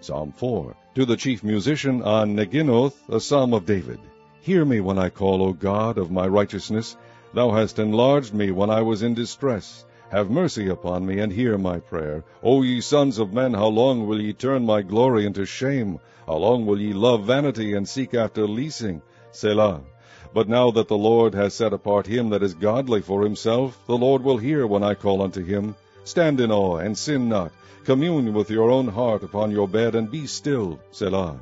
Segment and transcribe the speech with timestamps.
[0.00, 0.76] Psalm 4.
[0.94, 3.98] To the chief musician on Neginoth, a psalm of David.
[4.40, 6.96] Hear me when I call, O God of my righteousness.
[7.34, 9.84] Thou hast enlarged me when I was in distress.
[10.10, 12.24] Have mercy upon me, and hear my prayer.
[12.42, 15.98] O ye sons of men, how long will ye turn my glory into shame?
[16.26, 19.02] How long will ye love vanity, and seek after leasing?
[19.32, 19.82] Selah.
[20.32, 23.98] But now that the Lord has set apart him that is godly for himself, the
[23.98, 25.74] Lord will hear when I call unto him.
[26.08, 27.52] Stand in awe, and sin not.
[27.84, 30.80] Commune with your own heart upon your bed, and be still.
[30.90, 31.38] Selah.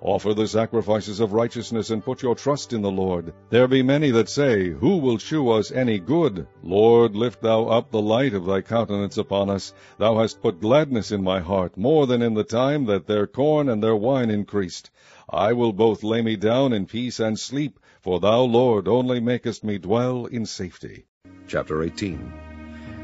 [0.00, 3.32] Offer the sacrifices of righteousness, and put your trust in the Lord.
[3.50, 6.48] There be many that say, Who will shew us any good?
[6.64, 9.72] Lord, lift thou up the light of thy countenance upon us.
[9.98, 13.68] Thou hast put gladness in my heart, more than in the time that their corn
[13.68, 14.90] and their wine increased.
[15.30, 19.62] I will both lay me down in peace and sleep, for thou, Lord, only makest
[19.62, 21.04] me dwell in safety.
[21.46, 22.47] Chapter 18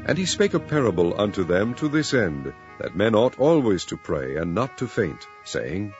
[0.07, 3.97] And he spake a parable unto them to this end, that men ought always to
[3.97, 5.95] pray, and not to faint, saying,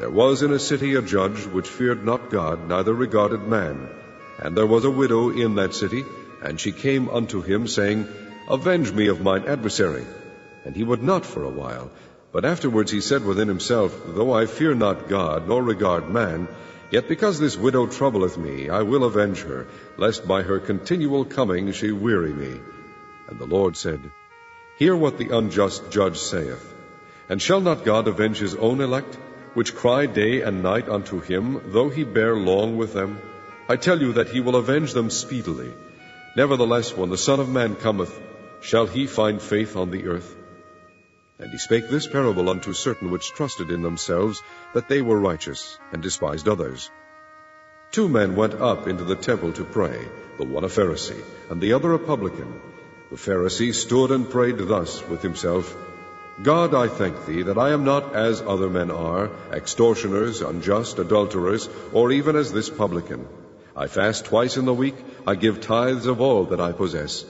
[0.00, 3.86] There was in a city a judge which feared not God, neither regarded man.
[4.38, 6.06] And there was a widow in that city,
[6.42, 8.08] and she came unto him, saying,
[8.48, 10.06] Avenge me of mine adversary.
[10.64, 11.90] And he would not for a while.
[12.32, 16.48] But afterwards he said within himself, Though I fear not God, nor regard man,
[16.90, 19.66] yet because this widow troubleth me, I will avenge her,
[19.98, 22.58] lest by her continual coming she weary me.
[23.28, 24.10] And the Lord said,
[24.78, 26.74] Hear what the unjust judge saith.
[27.28, 29.18] And shall not God avenge his own elect,
[29.52, 33.18] which cry day and night unto him, though he bear long with them?
[33.68, 35.70] I tell you that he will avenge them speedily.
[36.36, 38.18] Nevertheless, when the Son of Man cometh,
[38.62, 40.34] shall he find faith on the earth?
[41.38, 45.78] And he spake this parable unto certain which trusted in themselves that they were righteous,
[45.92, 46.90] and despised others.
[47.92, 49.98] Two men went up into the temple to pray,
[50.38, 52.60] the one a Pharisee, and the other a publican.
[53.10, 55.74] The Pharisee stood and prayed thus with himself,
[56.42, 61.68] God, I thank thee that I am not as other men are, extortioners, unjust, adulterers,
[61.92, 63.26] or even as this publican.
[63.74, 64.94] I fast twice in the week,
[65.26, 67.24] I give tithes of all that I possess.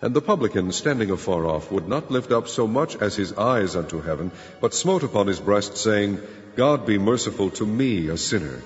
[0.00, 3.74] And the publican, standing afar off, would not lift up so much as his eyes
[3.74, 4.30] unto heaven,
[4.60, 6.20] but smote upon his breast, saying,
[6.54, 8.62] God be merciful to me, a sinner.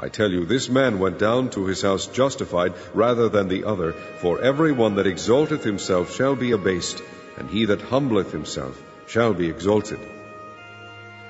[0.00, 3.92] I tell you, this man went down to his house justified rather than the other,
[3.92, 7.02] for every one that exalteth himself shall be abased,
[7.36, 9.98] and he that humbleth himself shall be exalted.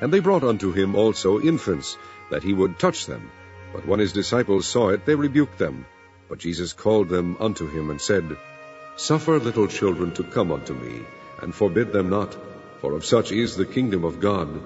[0.02, 1.96] And they brought unto him also infants,
[2.30, 3.30] that he would touch them.
[3.72, 5.86] But when his disciples saw it, they rebuked them.
[6.28, 8.36] But Jesus called them unto him, and said,
[8.96, 11.06] Suffer little children to come unto me,
[11.40, 12.36] and forbid them not,
[12.82, 14.60] for of such is the kingdom of God.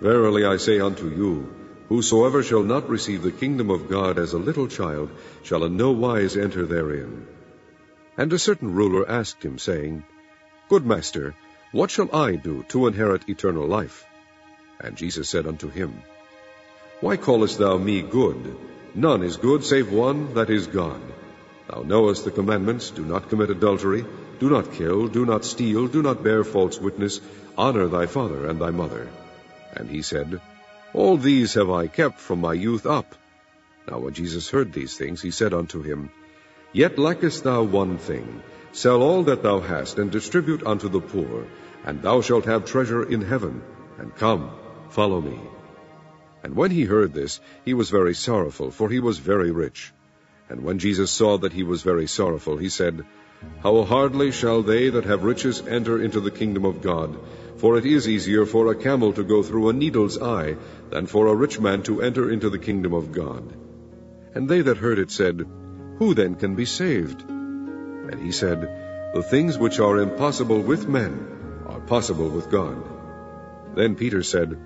[0.00, 1.48] Verily I say unto you,
[1.92, 5.10] Whosoever shall not receive the kingdom of God as a little child
[5.42, 7.26] shall in no wise enter therein.
[8.16, 10.02] And a certain ruler asked him, saying,
[10.70, 11.34] Good master,
[11.70, 14.06] what shall I do to inherit eternal life?
[14.80, 16.00] And Jesus said unto him,
[17.02, 18.56] Why callest thou me good?
[18.94, 21.02] None is good save one, that is God.
[21.68, 24.06] Thou knowest the commandments, do not commit adultery,
[24.38, 27.20] do not kill, do not steal, do not bear false witness,
[27.58, 29.10] honor thy father and thy mother.
[29.76, 30.40] And he said,
[30.94, 33.14] All these have I kept from my youth up.
[33.88, 36.10] Now when Jesus heard these things, he said unto him,
[36.72, 38.42] Yet lackest thou one thing.
[38.72, 41.46] Sell all that thou hast, and distribute unto the poor,
[41.84, 43.62] and thou shalt have treasure in heaven.
[43.98, 44.50] And come,
[44.90, 45.38] follow me.
[46.42, 49.92] And when he heard this, he was very sorrowful, for he was very rich.
[50.48, 53.04] And when Jesus saw that he was very sorrowful, he said,
[53.62, 57.18] How hardly shall they that have riches enter into the kingdom of God?
[57.62, 60.56] For it is easier for a camel to go through a needle's eye
[60.90, 63.52] than for a rich man to enter into the kingdom of God.
[64.34, 65.46] And they that heard it said,
[66.00, 67.22] Who then can be saved?
[67.30, 68.62] And he said,
[69.14, 71.14] The things which are impossible with men
[71.68, 72.82] are possible with God.
[73.76, 74.58] Then Peter said,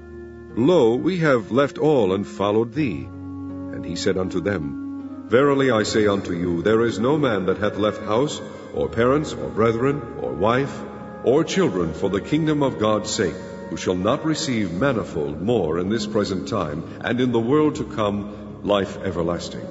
[0.56, 3.04] Lo, we have left all and followed thee.
[3.04, 7.58] And he said unto them, Verily I say unto you, there is no man that
[7.58, 8.40] hath left house,
[8.72, 10.82] or parents, or brethren, or wife,
[11.25, 13.34] or children for the kingdom of God's sake,
[13.71, 17.84] who shall not receive manifold more in this present time, and in the world to
[17.84, 19.66] come life everlasting.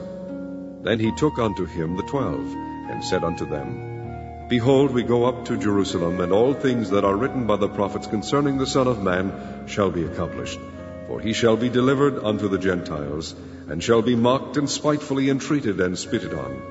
[0.84, 2.46] Then he took unto him the twelve,
[2.92, 7.16] and said unto them, Behold, we go up to Jerusalem, and all things that are
[7.16, 10.60] written by the prophets concerning the Son of Man shall be accomplished.
[11.08, 13.34] For he shall be delivered unto the Gentiles,
[13.68, 16.62] and shall be mocked and spitefully entreated and spitted on.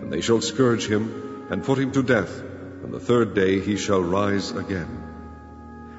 [0.00, 2.42] And they shall scourge him, and put him to death,
[2.82, 5.08] and the third day he shall rise again.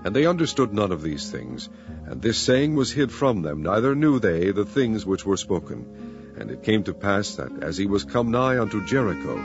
[0.03, 1.69] And they understood none of these things,
[2.05, 6.35] and this saying was hid from them, neither knew they the things which were spoken.
[6.39, 9.37] And it came to pass that as he was come nigh unto Jericho,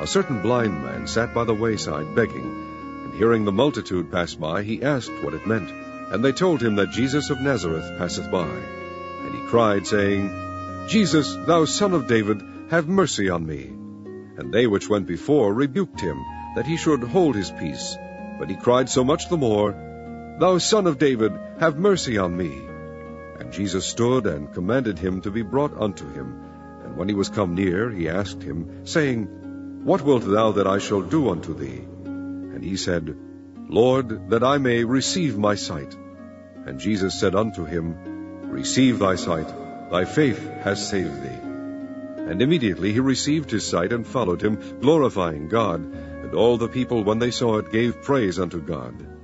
[0.00, 3.02] a certain blind man sat by the wayside begging.
[3.04, 5.70] And hearing the multitude pass by, he asked what it meant.
[6.12, 8.46] And they told him that Jesus of Nazareth passeth by.
[8.46, 13.64] And he cried, saying, Jesus, thou son of David, have mercy on me.
[14.38, 16.24] And they which went before rebuked him,
[16.56, 17.96] that he should hold his peace.
[18.38, 19.72] But he cried so much the more,
[20.40, 22.50] Thou son of David, have mercy on me.
[23.38, 26.32] And Jesus stood and commanded him to be brought unto him.
[26.84, 29.26] And when he was come near, he asked him, saying,
[29.84, 31.84] What wilt thou that I shall do unto thee?
[32.06, 33.14] And he said,
[33.68, 35.94] Lord, that I may receive my sight.
[36.64, 39.48] And Jesus said unto him, Receive thy sight,
[39.90, 41.40] thy faith has saved thee.
[42.30, 45.84] And immediately he received his sight and followed him, glorifying God.
[46.26, 49.15] And all the people, when they saw it, gave praise unto God.